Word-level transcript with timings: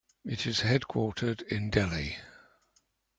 It 0.25 0.47
is 0.47 0.61
headquartered 0.61 1.43
in 1.43 1.69
Delhi. 1.69 2.17